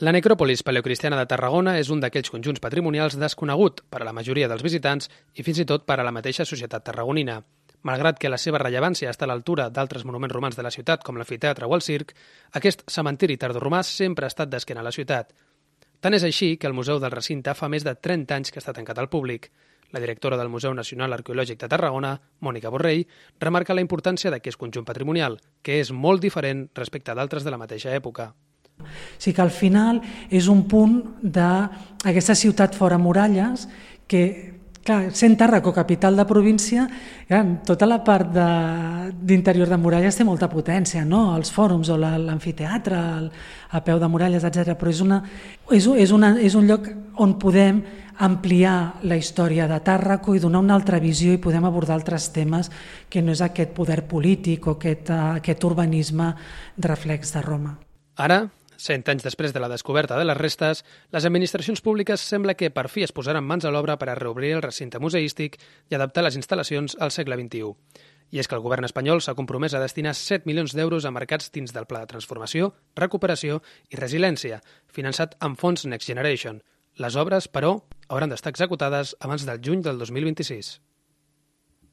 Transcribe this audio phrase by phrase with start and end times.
[0.00, 4.46] La necròpolis paleocristiana de Tarragona és un d'aquells conjunts patrimonials desconegut per a la majoria
[4.48, 7.34] dels visitants i fins i tot per a la mateixa societat tarragonina.
[7.84, 11.20] Malgrat que la seva rellevància està a l'altura d'altres monuments romans de la ciutat, com
[11.20, 12.14] l'anfiteatre o el circ,
[12.56, 15.34] aquest cementiri tardoromà sempre ha estat d'esquena a la ciutat.
[16.00, 18.72] Tant és així que el Museu del Recinte fa més de 30 anys que està
[18.72, 19.52] tancat al públic.
[19.92, 23.04] La directora del Museu Nacional Arqueològic de Tarragona, Mònica Borrell,
[23.38, 27.92] remarca la importància d'aquest conjunt patrimonial, que és molt diferent respecte d'altres de la mateixa
[27.92, 28.32] època.
[28.90, 33.68] O sigui que al final és un punt d'aquesta ciutat fora muralles
[34.10, 34.24] que
[34.80, 36.86] Clar, sent Tàrraco capital de província,
[37.28, 41.34] ja, tota la part d'interior de, de muralles té molta potència, no?
[41.36, 43.00] els fòrums o l'amfiteatre,
[43.70, 44.72] a peu de muralles, etc.
[44.80, 45.18] Però és, una,
[45.68, 46.88] és, és, una, és un lloc
[47.20, 47.82] on podem
[48.24, 52.72] ampliar la història de Tàrraco i donar una altra visió i podem abordar altres temes
[53.12, 56.32] que no és aquest poder polític o aquest, aquest urbanisme
[56.76, 57.76] de reflex de Roma.
[58.16, 58.46] Ara,
[58.80, 60.78] Cent anys després de la descoberta de les restes,
[61.12, 64.54] les administracions públiques sembla que per fi es posaran mans a l'obra per a reobrir
[64.56, 65.58] el recinte museístic
[65.90, 67.74] i adaptar les instal·lacions al segle XXI.
[68.32, 71.52] I és que el govern espanyol s'ha compromès a destinar 7 milions d'euros a mercats
[71.52, 73.60] dins del Pla de Transformació, Recuperació
[73.92, 76.62] i Resiliència, finançat amb fons Next Generation.
[76.96, 80.78] Les obres, però, hauran d'estar executades abans del juny del 2026.